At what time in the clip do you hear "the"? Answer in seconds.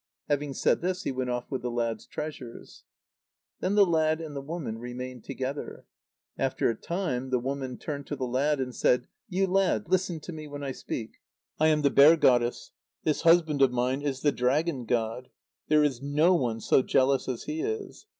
1.61-1.69, 3.75-3.85, 4.35-4.41, 7.29-7.37, 8.15-8.25, 11.83-11.91, 14.21-14.31